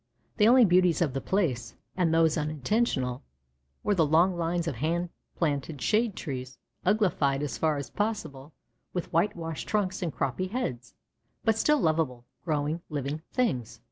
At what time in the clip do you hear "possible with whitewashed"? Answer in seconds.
7.91-9.67